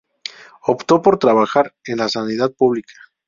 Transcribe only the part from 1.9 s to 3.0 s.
la sanidad pública.